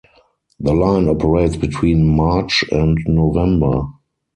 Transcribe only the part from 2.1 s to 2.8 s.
March